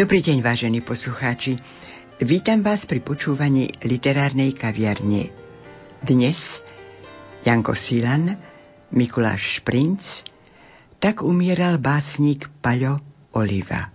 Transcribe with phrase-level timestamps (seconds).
[0.00, 1.60] Dobrý deň, vážení poslucháči.
[2.24, 5.28] Vítam vás pri počúvaní literárnej kaviarne.
[6.00, 6.64] Dnes
[7.44, 8.40] Janko Silan,
[8.96, 10.24] Mikuláš Šprinc,
[11.04, 12.96] tak umieral básnik Paľo
[13.36, 13.92] Oliva.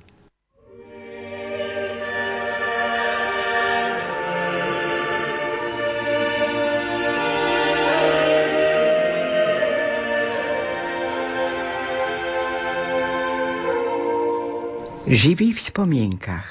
[15.06, 16.50] Živý v spomienkach.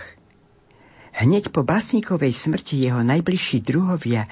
[1.11, 4.31] Hneď po básnikovej smrti jeho najbližší druhovia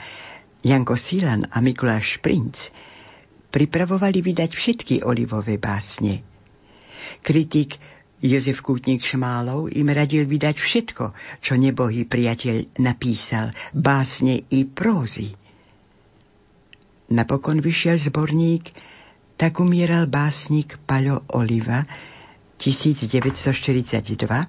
[0.63, 2.71] Janko Silan a Mikuláš Princ
[3.51, 6.23] pripravovali vydať všetky olivové básne.
[7.19, 7.83] Kritik
[8.23, 11.05] Jozef Kútnik Šmálov im radil vydať všetko,
[11.43, 15.35] čo nebohý priateľ napísal, básne i prózy.
[17.11, 18.71] Napokon vyšiel zborník
[19.35, 21.83] Tak umieral básnik Paľo Oliva,
[22.63, 24.47] 1942,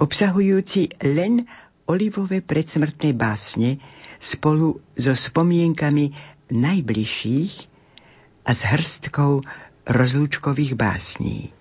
[0.00, 1.44] obsahujúci len
[1.84, 3.76] olivové predsmrtné básne
[4.16, 6.16] spolu so spomienkami
[6.48, 7.54] najbližších
[8.46, 9.44] a s hrstkou
[9.84, 11.52] rozlúčkových básní.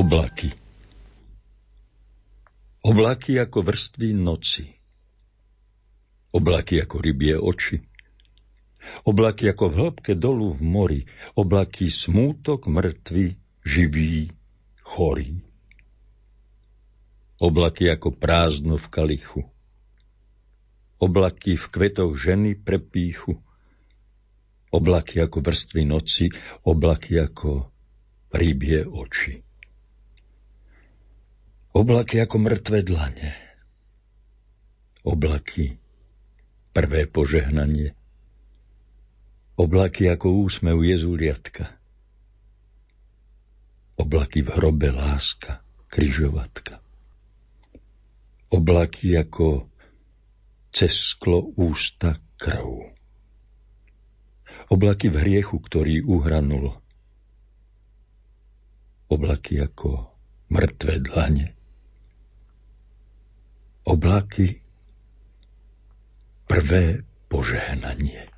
[0.00, 0.48] Oblaky
[2.88, 4.64] Oblaky ako vrstvy noci.
[6.32, 7.84] Oblaky ako rybie oči.
[9.04, 11.00] Oblaky ako v hĺbke dolu v mori.
[11.36, 14.32] Oblaky smútok mŕtvy, živý,
[14.80, 15.44] chorý.
[17.36, 19.44] Oblaky ako prázdno v kalichu.
[20.96, 23.36] Oblaky v kvetoch ženy prepíchu.
[24.72, 26.32] Oblaky ako vrstvy noci,
[26.64, 27.68] oblaky ako
[28.32, 29.49] rybie oči.
[31.70, 33.30] Oblaky ako mŕtve dlane.
[35.06, 35.78] Oblaky,
[36.74, 37.94] prvé požehnanie.
[39.54, 41.70] Oblaky ako úsmev Jezuliatka.
[43.94, 46.82] Oblaky v hrobe láska, kryžovatka.
[48.50, 49.70] Oblaky ako
[50.74, 52.98] cez sklo ústa krv.
[54.74, 56.82] Oblaky v hriechu, ktorý uhranul.
[59.06, 60.10] Oblaky ako
[60.50, 61.59] mŕtve dlane.
[63.84, 64.60] Oblaky
[66.46, 68.29] prvé požehnanie.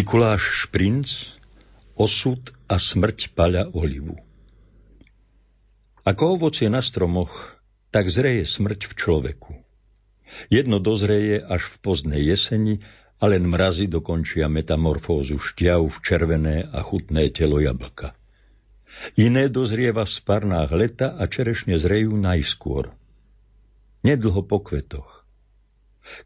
[0.00, 1.36] Mikuláš Šprinc
[1.92, 2.40] Osud
[2.72, 4.16] a smrť paľa olivu
[6.08, 7.60] Ako ovocie na stromoch,
[7.92, 9.52] tak zreje smrť v človeku.
[10.48, 12.80] Jedno dozreje až v poznej jeseni
[13.20, 18.16] a len mrazy dokončia metamorfózu šťav v červené a chutné telo jablka.
[19.20, 22.88] Iné dozrieva v sparnách leta a čerešne zrejú najskôr.
[24.00, 25.19] Nedlho po kvetoch.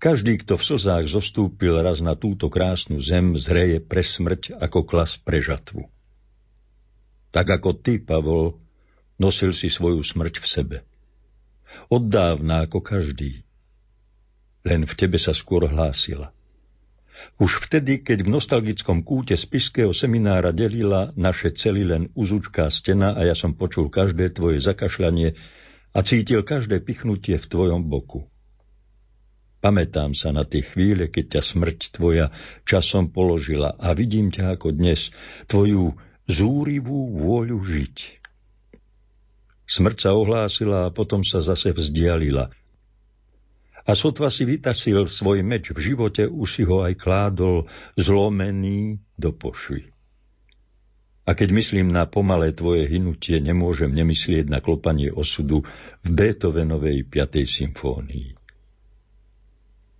[0.01, 5.21] Každý, kto v slzách zostúpil raz na túto krásnu zem, zreje pre smrť ako klas
[5.21, 5.87] pre žatvu.
[7.35, 8.59] Tak ako ty, Pavol,
[9.19, 10.77] nosil si svoju smrť v sebe.
[11.91, 13.43] Oddávna ako každý.
[14.65, 16.31] Len v tebe sa skôr hlásila.
[17.39, 23.23] Už vtedy, keď v nostalgickom kúte spiského seminára delila naše cely len uzučká stena a
[23.23, 25.39] ja som počul každé tvoje zakašľanie
[25.95, 28.27] a cítil každé pichnutie v tvojom boku.
[29.65, 32.29] Pamätám sa na tie chvíle, keď ťa smrť tvoja
[32.69, 35.09] časom položila a vidím ťa ako dnes,
[35.49, 35.97] tvoju
[36.29, 37.97] zúrivú vôľu žiť.
[39.65, 42.53] Smrť sa ohlásila a potom sa zase vzdialila.
[43.89, 47.65] A sotva si vytasil svoj meč v živote, už si ho aj kládol
[47.97, 49.89] zlomený do pošvy.
[51.25, 55.65] A keď myslím na pomalé tvoje hynutie, nemôžem nemyslieť na klopanie osudu
[56.05, 57.49] v Beethovenovej 5.
[57.49, 58.44] symfónii.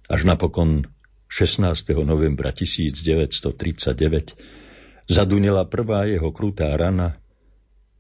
[0.05, 0.85] Až napokon
[1.33, 1.97] 16.
[2.05, 4.37] novembra 1939
[5.09, 7.17] zadunila prvá jeho krutá rana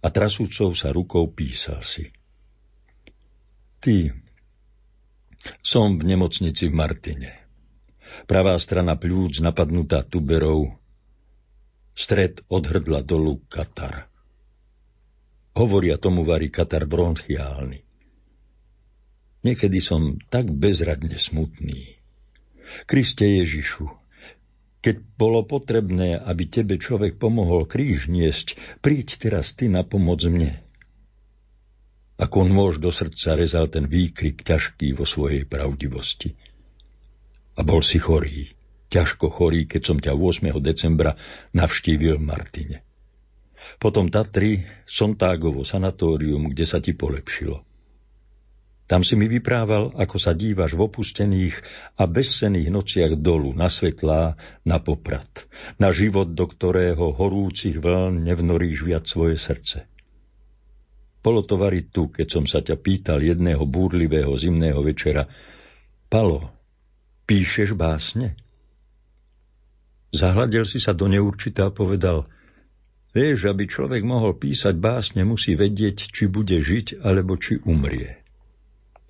[0.04, 2.12] a trasúcou sa rukou písal si.
[3.80, 4.12] Ty,
[5.64, 7.32] som v nemocnici v Martine.
[8.28, 10.76] Pravá strana pľúc napadnutá tuberou,
[11.96, 14.12] stred od hrdla dolu katar.
[15.56, 17.93] Hovoria tomu varí katar bronchiálny.
[19.44, 22.00] Niekedy som tak bezradne smutný.
[22.88, 23.92] Kriste Ježišu,
[24.80, 30.60] keď bolo potrebné, aby tebe človek pomohol kríž niesť, príď teraz ty na pomoc mne.
[32.16, 36.36] Ako nôž do srdca rezal ten výkrik ťažký vo svojej pravdivosti.
[37.56, 38.48] A bol si chorý,
[38.88, 40.52] ťažko chorý, keď som ťa 8.
[40.64, 41.20] decembra
[41.52, 42.76] navštívil v Martine.
[43.80, 47.73] Potom Tatry, Sontágovo sanatórium, kde sa ti polepšilo.
[48.84, 51.56] Tam si mi vyprával, ako sa dívaš v opustených
[51.96, 54.36] a bezsených nociach dolu na svetlá,
[54.68, 55.48] na poprat,
[55.80, 59.88] na život, do ktorého horúcich vln nevnoríš viac svoje srdce.
[61.24, 65.24] Bolo to variť tu, keď som sa ťa pýtal jedného búrlivého zimného večera,
[66.12, 66.52] Palo,
[67.24, 68.36] píšeš básne?
[70.12, 72.28] Zahľadil si sa do neurčitá a povedal,
[73.16, 78.23] vieš, aby človek mohol písať básne, musí vedieť, či bude žiť, alebo či umrie.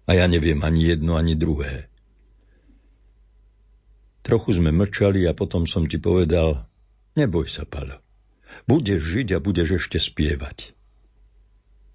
[0.05, 1.89] A ja neviem ani jedno, ani druhé.
[4.25, 6.65] Trochu sme mlčali a potom som ti povedal,
[7.13, 8.01] neboj sa, Palo.
[8.65, 10.73] Budeš žiť a budeš ešte spievať.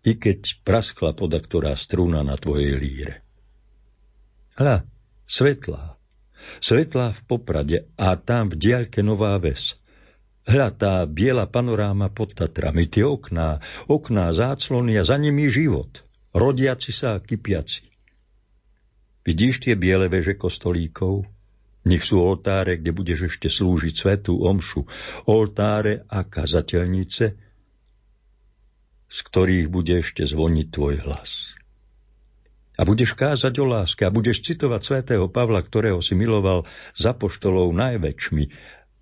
[0.06, 3.25] I keď praskla poda ktorá strúna na tvojej líre.
[4.62, 4.86] Hľa,
[5.25, 5.98] svetlá.
[6.62, 9.75] Svetlá v Poprade a tam v diaľke Nová Ves.
[10.46, 16.06] Hľa tá biela panoráma pod Tatrami, tie okná, okná, záclony a za nimi život.
[16.34, 17.88] Rodiaci sa a kypiaci.
[19.29, 21.29] Vidíš tie biele veže kostolíkov?
[21.86, 24.89] Nech sú oltáre, kde budeš ešte slúžiť svetú omšu.
[25.29, 27.25] Oltáre a kazateľnice,
[29.05, 31.53] z ktorých bude ešte zvoniť tvoj hlas.
[32.74, 36.65] A budeš kázať o láske a budeš citovať svätého Pavla, ktorého si miloval
[36.98, 38.43] za poštolov najväčšmi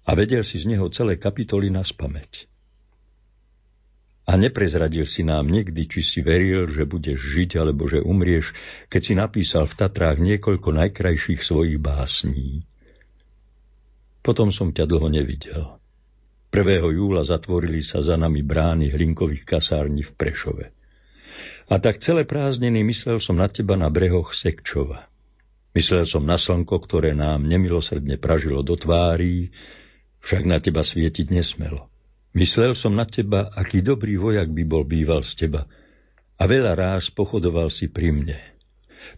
[0.04, 2.57] a vedel si z neho celé kapitoly na spameť.
[4.28, 8.52] A neprezradil si nám nikdy, či si veril, že budeš žiť alebo že umrieš,
[8.92, 12.68] keď si napísal v Tatrách niekoľko najkrajších svojich básní.
[14.20, 15.80] Potom som ťa dlho nevidel.
[16.52, 16.60] 1.
[16.92, 20.66] júla zatvorili sa za nami brány hlinkových kasární v Prešove.
[21.72, 25.08] A tak celé prázdniny myslel som na teba na brehoch Sekčova.
[25.72, 29.56] Myslel som na slnko, ktoré nám nemilosrdne pražilo do tvárí,
[30.20, 31.88] však na teba svietiť nesmelo.
[32.36, 35.70] Myslel som na teba, aký dobrý vojak by bol býval z teba.
[36.38, 38.40] A veľa ráz pochodoval si pri mne.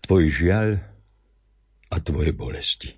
[0.06, 0.70] Tvoj žiaľ
[1.90, 2.94] a tvoje bolesti.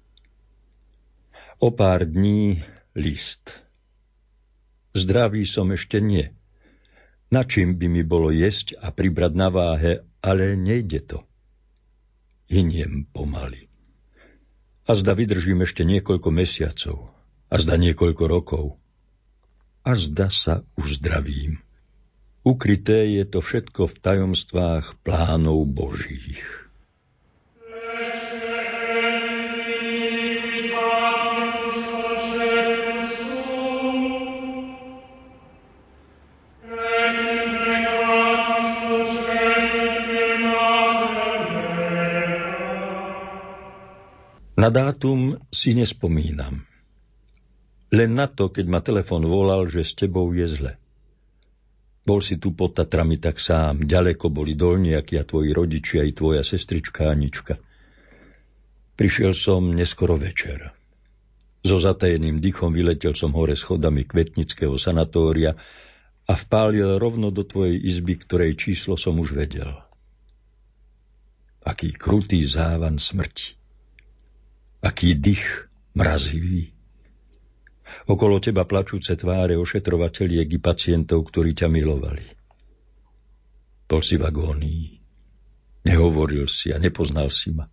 [1.63, 2.59] O pár dní
[2.97, 3.63] list.
[4.91, 6.27] Zdravý som ešte nie.
[7.31, 11.23] Na čím by mi bolo jesť a pribrať na váhe, ale nejde to.
[12.51, 13.71] Iniem pomaly.
[14.83, 17.15] A zda vydržím ešte niekoľko mesiacov.
[17.47, 18.80] A zda niekoľko rokov
[19.81, 21.57] a zda sa uzdravím.
[22.41, 26.41] Ukryté je to všetko v tajomstvách plánov Božích.
[44.61, 46.70] Na dátum si nespomínam.
[47.91, 50.73] Len na to, keď ma telefon volal, že s tebou je zle.
[52.01, 56.41] Bol si tu pod Tatrami tak sám, ďaleko boli dolniaky a tvoji rodičia i tvoja
[56.41, 57.61] sestrička Anička.
[58.97, 60.73] Prišiel som neskoro večer.
[61.61, 65.53] So zatajeným dychom vyletel som hore schodami kvetnického sanatória
[66.25, 69.69] a vpálil rovno do tvojej izby, ktorej číslo som už vedel.
[71.61, 73.53] Aký krutý závan smrti.
[74.81, 76.73] Aký dých mrazivý.
[78.07, 82.25] Okolo teba plačúce tváre ošetrovateľiek i pacientov, ktorí ťa milovali.
[83.87, 84.83] Bol si v agónii.
[85.83, 87.67] Nehovoril si a nepoznal si ma.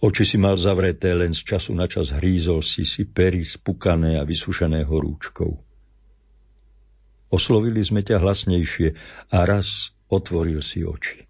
[0.00, 4.26] Oči si mal zavreté, len z času na čas hrízol si si pery spukané a
[4.26, 5.52] vysušené horúčkou.
[7.30, 8.88] Oslovili sme ťa hlasnejšie
[9.30, 11.26] a raz otvoril si oči.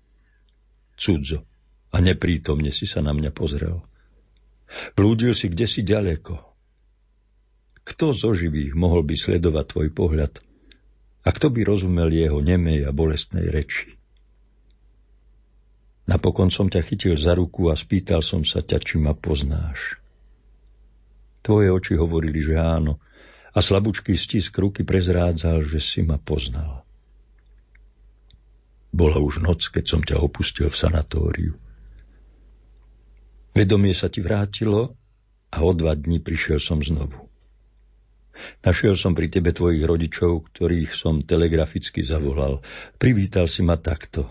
[0.94, 1.44] Cudzo
[1.94, 3.82] a neprítomne si sa na mňa pozrel.
[4.96, 6.53] Blúdil si kde si ďaleko,
[7.84, 10.32] kto zo živých mohol by sledovať tvoj pohľad
[11.24, 13.96] a kto by rozumel jeho nemej a bolestnej reči?
[16.04, 19.96] Napokon som ťa chytil za ruku a spýtal som sa ťa, či ma poznáš.
[21.40, 23.00] Tvoje oči hovorili, že áno,
[23.54, 26.82] a slabúčký stisk ruky prezrádzal, že si ma poznal.
[28.90, 31.52] Bola už noc, keď som ťa opustil v sanatóriu.
[33.54, 34.98] Vedomie sa ti vrátilo
[35.54, 37.30] a o dva dní prišiel som znovu.
[38.62, 42.60] Našiel som pri tebe tvojich rodičov, ktorých som telegraficky zavolal.
[42.98, 44.26] Privítal si ma takto.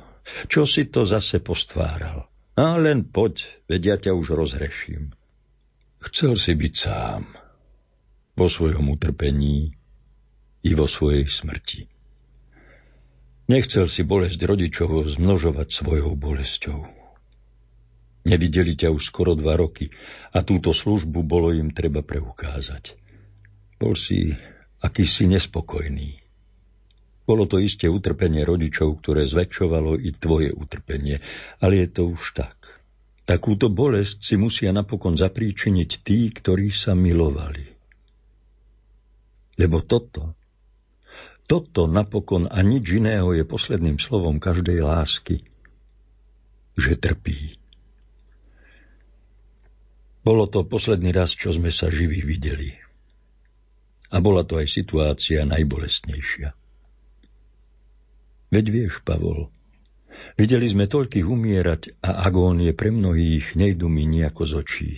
[0.48, 2.28] Čo si to zase postváral?
[2.54, 5.12] A len poď, vedia ťa už rozhreším.
[6.04, 7.24] Chcel si byť sám.
[8.34, 9.74] Vo svojom utrpení
[10.64, 11.86] i vo svojej smrti.
[13.52, 17.04] Nechcel si bolesť rodičov zmnožovať svojou bolesťou.
[18.24, 19.92] Nevideli ťa už skoro dva roky
[20.32, 23.03] a túto službu bolo im treba preukázať.
[23.78, 24.34] Bol si
[24.84, 26.24] akýsi nespokojný.
[27.24, 31.24] Bolo to isté utrpenie rodičov, ktoré zväčšovalo i tvoje utrpenie,
[31.64, 32.84] ale je to už tak.
[33.24, 37.64] Takúto bolesť si musia napokon zapríčiniť tí, ktorí sa milovali.
[39.56, 40.36] Lebo toto,
[41.48, 45.48] toto napokon a nič iného je posledným slovom každej lásky,
[46.76, 47.56] že trpí.
[50.28, 52.83] Bolo to posledný raz, čo sme sa živí videli.
[54.14, 56.54] A bola to aj situácia najbolestnejšia.
[58.54, 59.50] Veď vieš, Pavol,
[60.38, 64.92] videli sme toľkých umierať a agónie pre mnohých nejdu mi nejako z očí.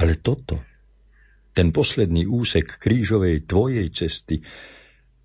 [0.00, 0.64] Ale toto,
[1.52, 4.40] ten posledný úsek krížovej tvojej cesty,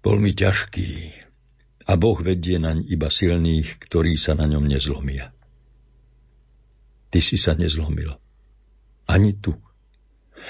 [0.04, 0.92] bol mi ťažký
[1.88, 5.32] a Boh vedie naň iba silných, ktorí sa na ňom nezlomia.
[7.12, 8.16] Ty si sa nezlomil.
[9.08, 9.56] Ani tu.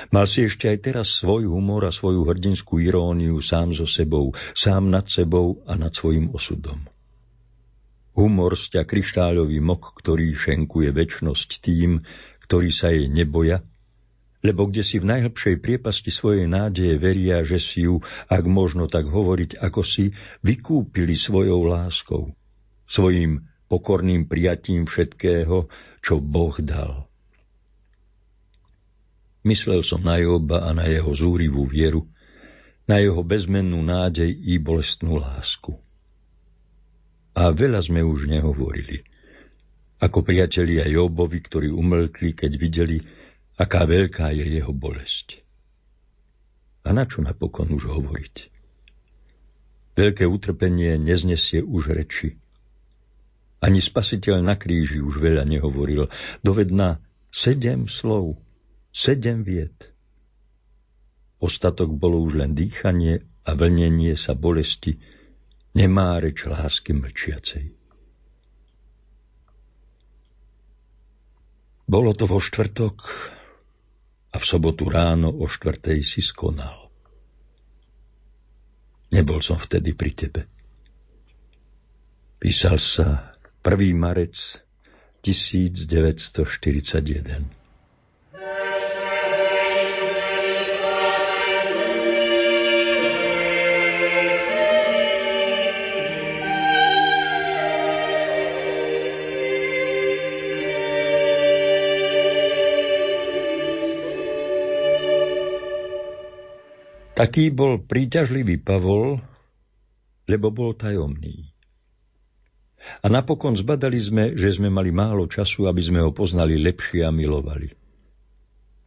[0.10, 4.90] Mal si ešte aj teraz svoj humor a svoju hrdinskú iróniu sám so sebou, sám
[4.90, 6.88] nad sebou a nad svojim osudom.
[8.12, 12.04] Humor sťa kryštáľový mok, ktorý šenkuje väčnosť tým,
[12.44, 13.64] ktorí sa jej neboja,
[14.42, 19.06] lebo kde si v najhlbšej priepasti svojej nádeje veria, že si ju, ak možno tak
[19.06, 22.34] hovoriť, ako si, vykúpili svojou láskou,
[22.90, 25.70] svojim pokorným prijatím všetkého,
[26.02, 27.11] čo Boh dal.
[29.42, 32.06] Myslel som na Joba a na jeho zúrivú vieru,
[32.86, 35.74] na jeho bezmennú nádej i bolestnú lásku.
[37.34, 39.02] A veľa sme už nehovorili.
[40.02, 42.98] Ako priatelia Jobovi, ktorí umlkli, keď videli,
[43.58, 45.42] aká veľká je jeho bolesť.
[46.86, 48.36] A na čo napokon už hovoriť?
[49.94, 52.38] Veľké utrpenie neznesie už reči.
[53.62, 56.10] Ani spasiteľ na kríži už veľa nehovoril.
[56.42, 56.98] Dovedná
[57.30, 58.42] sedem slov,
[58.92, 59.92] sedem viet.
[61.42, 65.02] Ostatok bolo už len dýchanie a vlnenie sa bolesti,
[65.74, 67.82] nemá reč lásky mlčiacej.
[71.92, 72.96] Bolo to vo štvrtok
[74.32, 76.88] a v sobotu ráno o štvrtej si skonal.
[79.12, 80.48] Nebol som vtedy pri tebe.
[82.40, 83.92] Písal sa 1.
[83.92, 84.64] marec
[85.20, 87.61] 1941.
[107.12, 109.20] Taký bol príťažlivý Pavol,
[110.32, 111.52] lebo bol tajomný.
[113.04, 117.12] A napokon zbadali sme, že sme mali málo času, aby sme ho poznali lepšie a
[117.14, 117.70] milovali.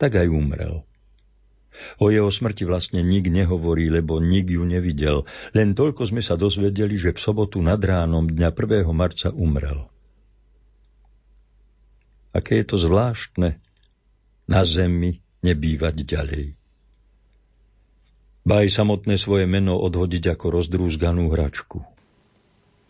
[0.01, 0.83] Tak aj umrel.
[2.01, 5.29] O jeho smrti vlastne nik nehovorí, lebo nik ju nevidel.
[5.53, 8.89] Len toľko sme sa dozvedeli, že v sobotu nad ránom dňa 1.
[8.95, 9.87] marca umrel.
[12.35, 13.63] Aké je to zvláštne
[14.51, 16.64] na zemi nebývať ďalej
[18.45, 21.81] ba aj samotné svoje meno odhodiť ako rozdrúzganú hračku.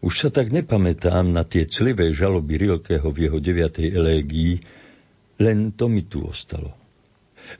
[0.05, 4.61] Už sa tak nepamätám na tie clivé žaloby Rilkeho v jeho deviatej elégii,
[5.41, 6.77] len to mi tu ostalo.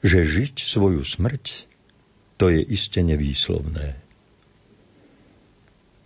[0.05, 1.65] Že žiť svoju smrť,
[2.37, 3.97] to je iste nevýslovné.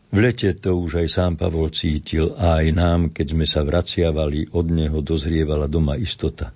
[0.10, 4.50] V lete to už aj sám Pavol cítil a aj nám, keď sme sa vraciavali,
[4.58, 6.50] od neho dozrievala doma istota,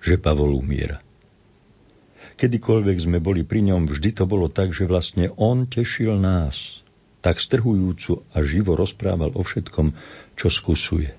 [0.00, 0.96] že Pavol umiera.
[2.40, 6.80] Kedykoľvek sme boli pri ňom, vždy to bolo tak, že vlastne on tešil nás.
[7.20, 9.92] Tak strhujúcu a živo rozprával o všetkom,
[10.40, 11.12] čo skusuje.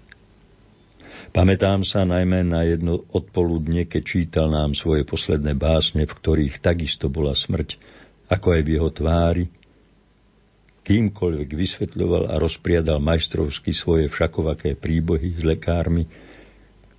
[1.30, 7.06] Pamätám sa najmä na jedno odpoludne, keď čítal nám svoje posledné básne, v ktorých takisto
[7.06, 7.78] bola smrť,
[8.26, 9.46] ako aj v jeho tvári,
[10.90, 16.10] kýmkoľvek vysvetľoval a rozpriadal majstrovsky svoje všakovaké príbohy s lekármi,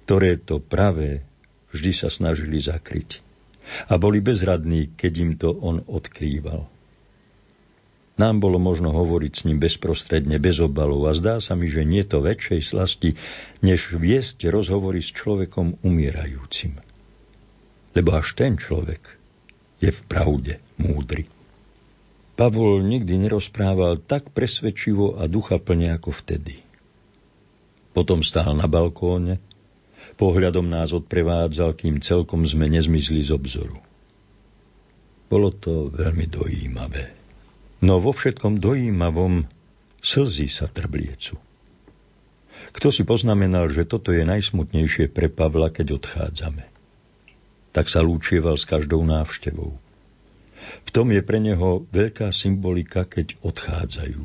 [0.06, 1.26] ktoré to pravé
[1.74, 3.31] vždy sa snažili zakryť
[3.88, 6.68] a boli bezradní, keď im to on odkrýval.
[8.20, 12.04] Nám bolo možno hovoriť s ním bezprostredne, bez obalov a zdá sa mi, že nie
[12.04, 13.16] to väčšej slasti,
[13.64, 16.76] než viesť rozhovory s človekom umierajúcim.
[17.96, 19.16] Lebo až ten človek
[19.80, 21.26] je v pravde múdry.
[22.36, 26.60] Pavol nikdy nerozprával tak presvedčivo a duchaplne ako vtedy.
[27.92, 29.40] Potom stál na balkóne,
[30.16, 33.80] Pohľadom nás odprevádzal, kým celkom sme nezmizli z obzoru.
[35.32, 37.16] Bolo to veľmi dojímavé.
[37.80, 39.48] No vo všetkom dojímavom
[40.04, 41.40] slzy sa trbliecu.
[42.72, 46.64] Kto si poznamenal, že toto je najsmutnejšie pre Pavla, keď odchádzame?
[47.72, 49.72] Tak sa lúčieval s každou návštevou.
[50.86, 54.24] V tom je pre neho veľká symbolika, keď odchádzajú.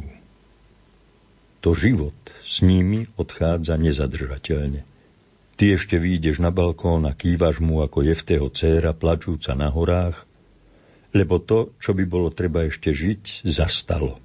[1.65, 4.86] To život s nimi odchádza nezadržateľne.
[5.57, 10.29] Ty ešte výjdeš na balkón a kývaš mu ako Jefteho dcéra plačúca na horách,
[11.17, 14.21] lebo to, čo by bolo treba ešte žiť, zastalo.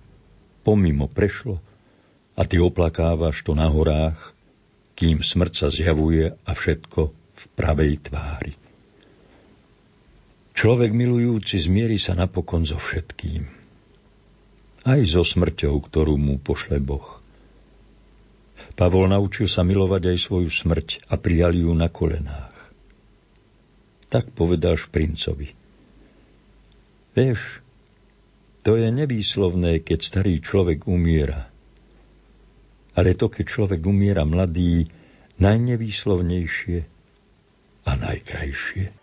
[0.60, 1.56] Pomimo prešlo
[2.36, 4.36] a ty oplakávaš to na horách,
[4.92, 8.54] kým smrť sa zjavuje a všetko v pravej tvári.
[10.52, 13.48] Človek milujúci zmierí sa napokon so všetkým.
[14.84, 17.21] Aj so smrťou, ktorú mu pošle Boh.
[18.72, 22.56] Pavol naučil sa milovať aj svoju smrť a prijal ju na kolenách.
[24.08, 25.52] Tak povedal Šprincovi.
[27.12, 27.60] Vieš,
[28.62, 31.50] to je nevýslovné, keď starý človek umiera.
[32.92, 34.88] Ale to, keď človek umiera mladý,
[35.40, 36.78] najnevýslovnejšie
[37.82, 39.01] a najkrajšie.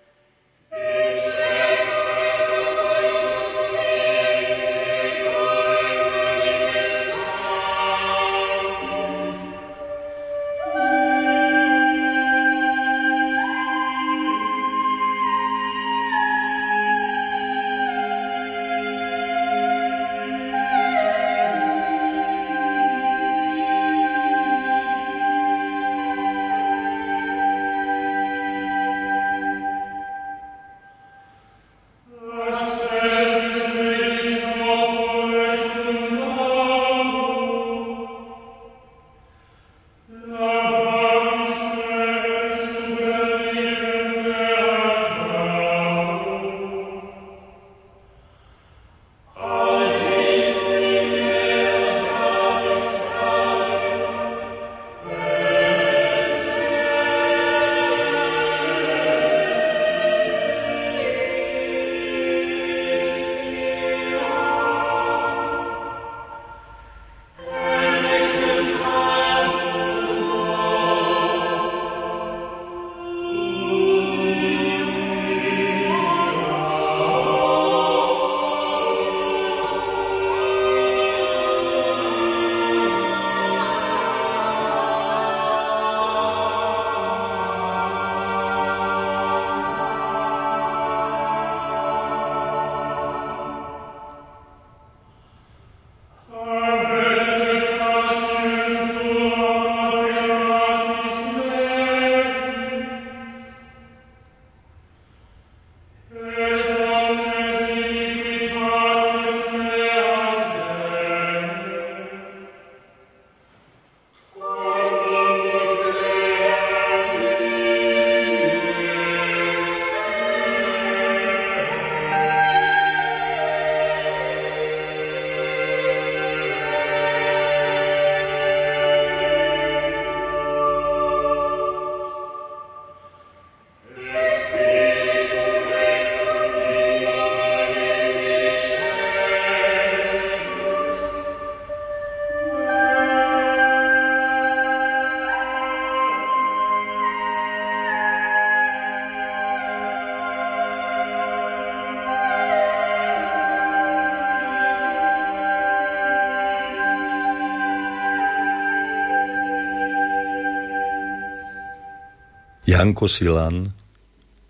[162.79, 163.75] Janko Silan,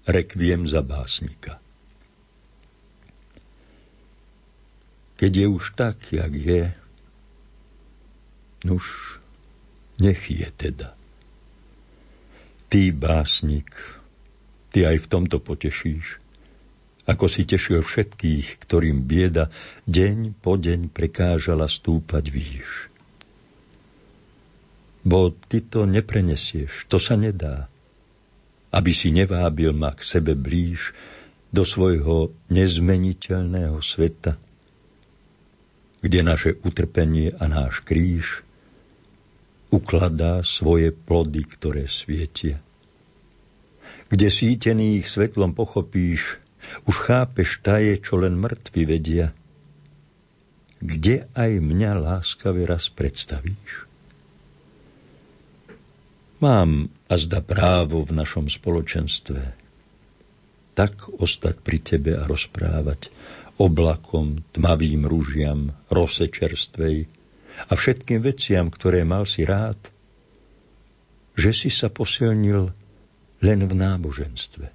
[0.05, 1.57] Rekviem za básnika.
[5.17, 6.69] Keď je už tak, jak je,
[8.69, 9.17] nuž,
[9.97, 10.93] nech je teda.
[12.69, 13.73] Ty, básnik,
[14.69, 16.21] ty aj v tomto potešíš,
[17.09, 19.49] ako si tešil všetkých, ktorým bieda
[19.89, 22.93] deň po deň prekážala stúpať výš.
[25.01, 27.73] Bo ty to neprenesieš, to sa nedá.
[28.69, 30.93] Aby si nevábil ma k sebe blíž
[31.49, 34.37] do svojho nezmeniteľného sveta,
[36.05, 38.45] kde naše utrpenie a náš kríž
[39.73, 42.61] ukladá svoje plody, ktoré svietia.
[44.09, 46.41] Kde sítený ich svetlom pochopíš,
[46.85, 49.33] už chápeš taje, čo len mŕtvi vedia.
[50.79, 53.88] Kde aj mňa láskave raz predstavíš?
[56.39, 59.69] Mám a zda právo v našom spoločenstve
[60.71, 63.11] tak ostať pri tebe a rozprávať,
[63.59, 67.11] oblakom, tmavým rúžiam, rose čerstvej
[67.67, 69.75] a všetkým veciam, ktoré mal si rád,
[71.35, 72.71] že si sa posilnil
[73.43, 74.67] len v náboženstve.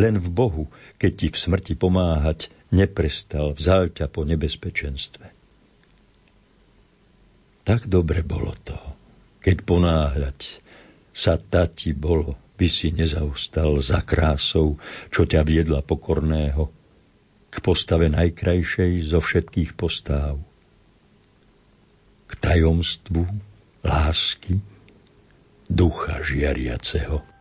[0.00, 5.28] Len v Bohu, keď ti v smrti pomáhať, neprestal, vzal ťa po nebezpečenstve.
[7.68, 8.80] Tak dobre bolo to,
[9.42, 10.62] keď ponáhľať
[11.12, 14.78] sa tati bolo, by si nezaostal za krásou,
[15.10, 16.70] čo ťa viedla pokorného,
[17.52, 20.40] k postave najkrajšej zo všetkých postáv.
[22.30, 23.28] K tajomstvu
[23.84, 24.62] lásky
[25.68, 27.31] ducha žiariaceho.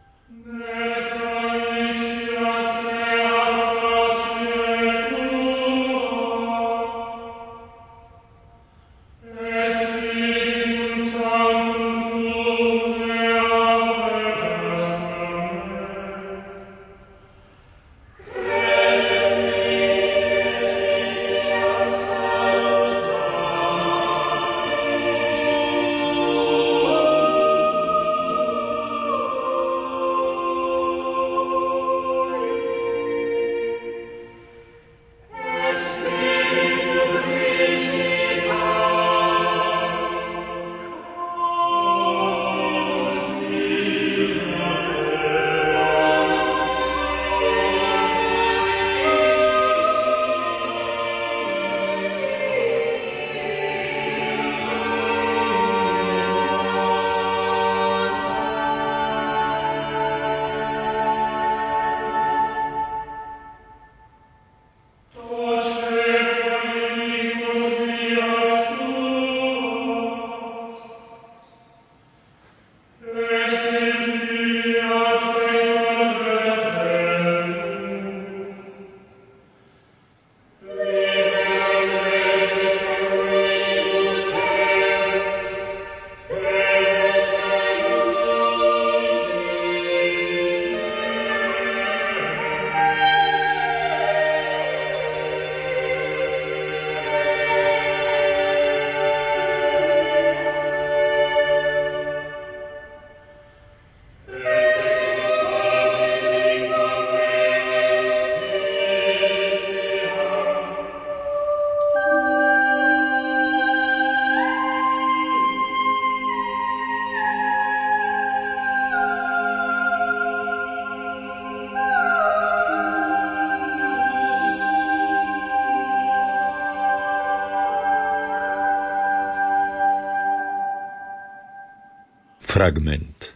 [132.61, 133.33] Fragment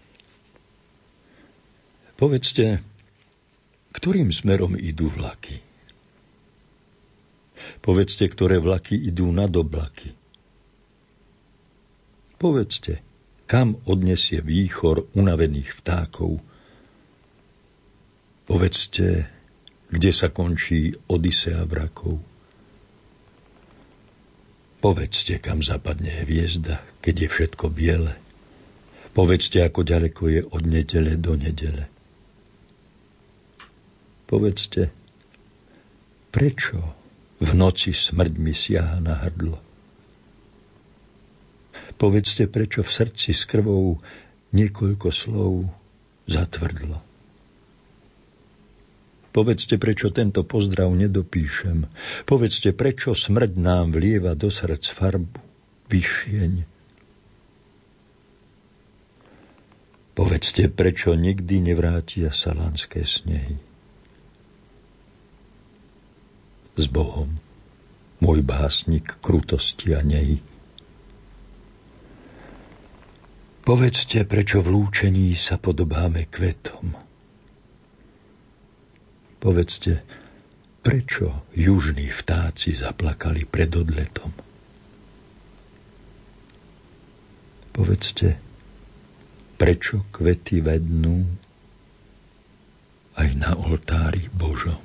[2.14, 2.78] Povedzte,
[3.90, 5.66] ktorým smerom idú vlaky?
[7.82, 10.14] Povedzte, ktoré vlaky idú nad oblaky.
[12.38, 13.02] Povedzte,
[13.50, 16.38] kam odnesie výchor unavených vtákov.
[18.46, 19.26] Povedzte,
[19.90, 22.22] kde sa končí Odisea vrakov.
[24.86, 28.14] Povedzte, kam zapadne hviezda, keď je všetko biele.
[29.16, 31.88] Povedzte, ako ďaleko je od nedele do nedele.
[34.28, 34.92] Povedzte,
[36.36, 36.84] prečo
[37.40, 39.56] v noci smrť mi siaha na hrdlo?
[41.96, 44.04] Povedzte, prečo v srdci s krvou
[44.52, 45.72] niekoľko slov
[46.28, 47.00] zatvrdlo.
[49.32, 51.88] Povedzte, prečo tento pozdrav nedopíšem.
[52.28, 55.40] Povedzte, prečo smrť nám vlieva do srdc farbu,
[55.88, 56.75] vyšieň,
[60.16, 63.60] Povedzte, prečo nikdy nevrátia salánske snehy.
[66.80, 67.36] S Bohom,
[68.24, 70.40] môj básnik krutosti a nehy.
[73.68, 76.96] Povedzte, prečo v lúčení sa podobáme kvetom.
[79.44, 80.00] Povedzte,
[80.80, 84.32] prečo južní vtáci zaplakali pred odletom.
[87.76, 88.45] Povedzte,
[89.56, 91.26] prečo kvety vednú
[93.16, 94.85] aj na oltári Božom.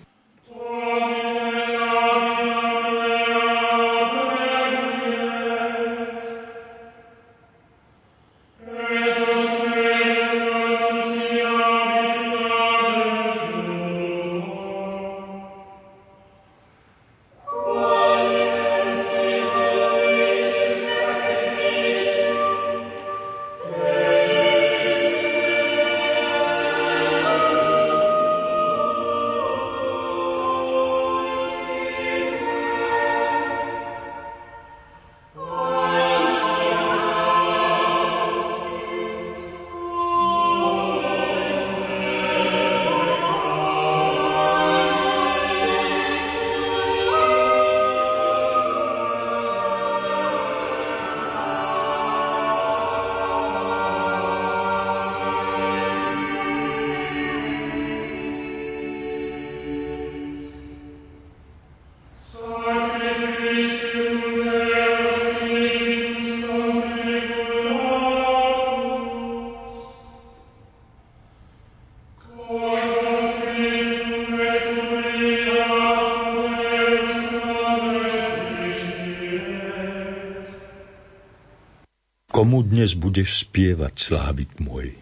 [82.70, 84.94] Dnes budeš spievať, slávik môj?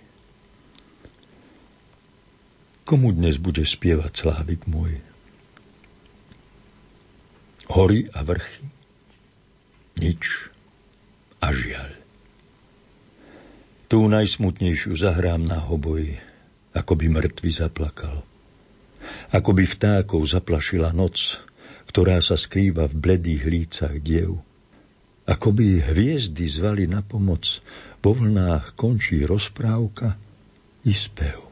[2.89, 5.05] Komu dnes budeš spievať, slávik môj?
[7.69, 8.65] Hory a vrchy?
[10.01, 10.49] Nič
[11.45, 11.93] a žiaľ.
[13.93, 16.17] Tú najsmutnejšiu zahrám na hoboj,
[16.73, 18.25] ako by mŕtvy zaplakal.
[19.29, 21.37] Ako by vtákov zaplašila noc,
[21.93, 24.48] ktorá sa skrýva v bledých lícach diev
[25.29, 27.61] ako by hviezdy zvali na pomoc,
[28.01, 30.17] po vlnách končí rozprávka
[30.89, 31.45] i spev.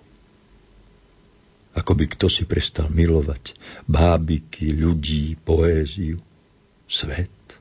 [1.76, 3.52] Ako by kto si prestal milovať
[3.84, 6.16] bábiky, ľudí, poéziu,
[6.88, 7.60] svet.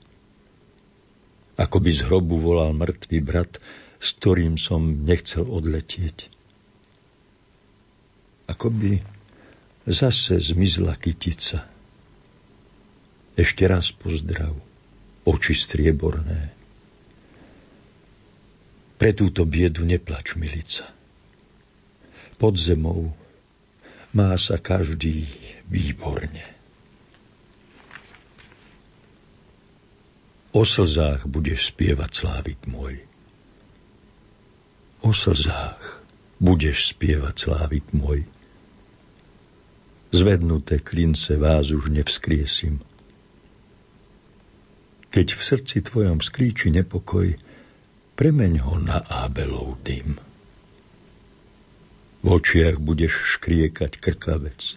[1.60, 3.60] Ako by z hrobu volal mŕtvý brat,
[4.00, 6.32] s ktorým som nechcel odletieť.
[8.48, 9.04] Ako by
[9.84, 11.68] zase zmizla kytica.
[13.36, 14.56] Ešte raz pozdrav
[15.26, 16.54] oči strieborné.
[18.96, 20.88] Pre túto biedu neplač, milica.
[22.38, 23.12] Pod zemou
[24.16, 25.28] má sa každý
[25.68, 26.46] výborne.
[30.56, 33.04] O slzách budeš spievať, slávik môj.
[35.04, 36.00] O slzách
[36.40, 38.24] budeš spievať, slávik môj.
[40.16, 42.80] Zvednuté klince vás už nevskriesim–
[45.16, 47.40] keď v srdci tvojom skríči nepokoj,
[48.20, 50.20] premeň ho na Ábelov dym.
[52.20, 54.76] V očiach budeš škriekať krkavec.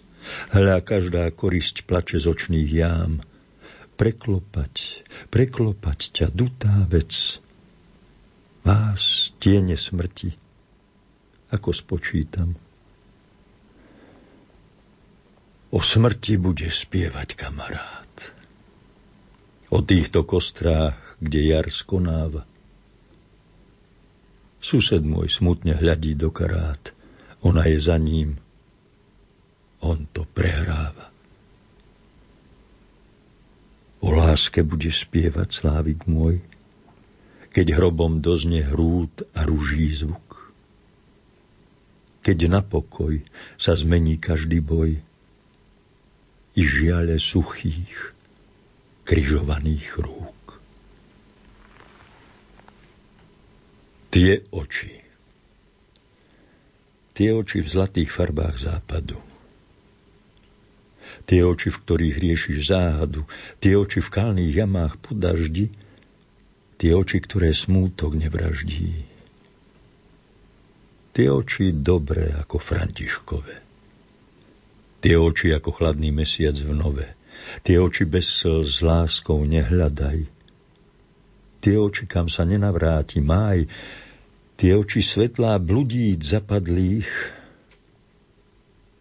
[0.55, 3.19] Hľa každá korisť plače z očných jám.
[3.99, 7.43] Preklopať, preklopať ťa dutá vec.
[8.63, 10.39] Vás tiene smrti,
[11.51, 12.55] ako spočítam.
[15.75, 18.38] O smrti bude spievať kamarát
[19.69, 22.45] o týchto kostrách, kde jar skonáva.
[24.59, 26.91] Sused môj smutne hľadí do karát,
[27.39, 28.35] ona je za ním,
[29.79, 31.07] on to prehráva.
[34.03, 36.43] O láske budeš spievať, slávik môj,
[37.51, 40.51] keď hrobom dozne hrúd a ruží zvuk.
[42.23, 43.23] Keď na pokoj
[43.55, 44.99] sa zmení každý boj,
[46.59, 48.18] i žiale suchých,
[49.09, 50.61] križovaných rúk.
[54.13, 54.93] Tie oči.
[57.17, 59.17] Tie oči v zlatých farbách západu.
[61.25, 63.25] Tie oči, v ktorých riešiš záhadu.
[63.57, 65.73] Tie oči v kalných jamách po daždi.
[66.77, 68.93] Tie oči, ktoré smútok nevraždí.
[71.17, 73.57] Tie oči dobré ako Františkové.
[75.01, 77.18] Tie oči ako chladný mesiac v nove
[77.63, 80.27] Tie oči bez slz s láskou nehľadaj.
[81.59, 83.67] Tie oči, kam sa nenavráti máj,
[84.59, 87.07] Tie oči svetlá bludíc zapadlých,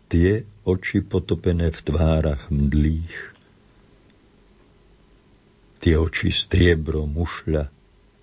[0.07, 3.19] tie oči potopené v tvárach mdlých,
[5.83, 7.67] tie oči striebro mušľa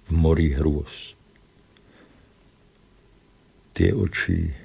[0.07, 1.11] v mori hrôz.
[3.75, 4.55] Tie oči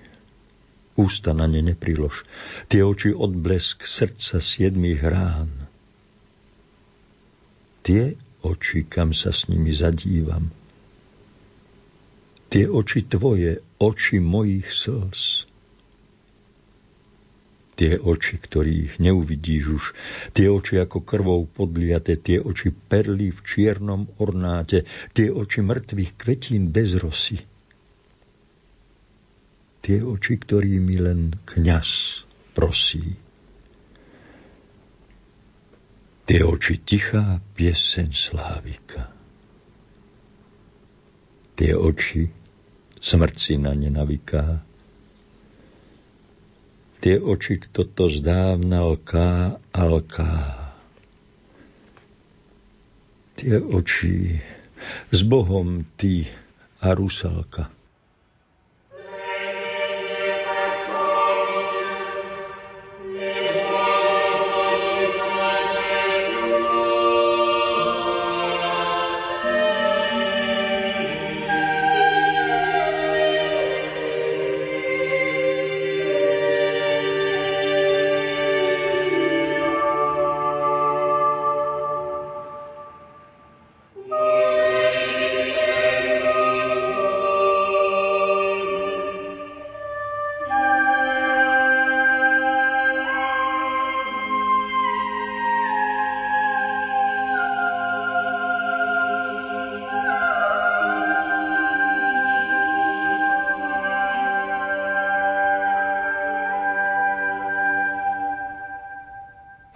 [1.00, 2.28] ústa na ne neprilož,
[2.68, 5.48] tie oči odblesk srdca siedmých rán.
[7.80, 10.52] Tie oči, kam sa s nimi zadívam,
[12.52, 15.48] tie oči tvoje, oči mojich slz.
[17.80, 19.84] Tie oči, ktorých neuvidíš už,
[20.36, 24.84] tie oči ako krvou podliate, tie oči perly v čiernom ornáte,
[25.16, 27.40] tie oči mŕtvych kvetín bez rosy.
[29.80, 33.16] Tie oči, ktorými len kňaz prosí.
[36.28, 39.10] Tie oči tichá pieseň Slávika.
[41.56, 42.28] Tie oči,
[43.00, 44.62] smrť si na ne navyká.
[47.00, 50.36] Tie oči, kto to zdávna lká a lká.
[53.40, 54.36] Tie oči,
[55.08, 56.28] s Bohom ty
[56.84, 57.79] a rusalka.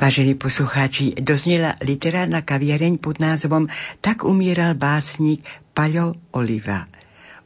[0.05, 3.73] Vážení poslucháči, doznela literárna kaviareň pod názvom
[4.05, 5.41] Tak umieral básnik
[5.73, 6.85] Paľo Oliva.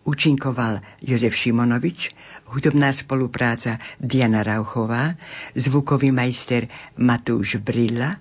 [0.03, 2.11] Učinkoval Jozef Šimonovič,
[2.51, 5.15] hudobná spolupráca Diana Rauchová,
[5.55, 6.67] zvukový majster
[6.99, 8.19] Matúš Brilla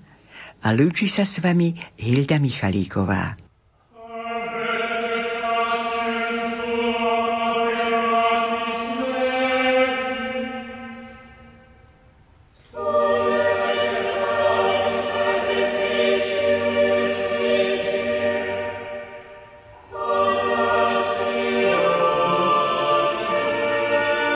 [0.61, 3.46] a lúči sa s vami Hilda Michalíková.